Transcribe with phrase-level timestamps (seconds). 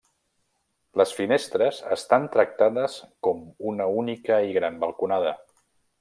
[1.01, 2.95] Les finestres estan tractades
[3.27, 5.35] com una única i gran balconada.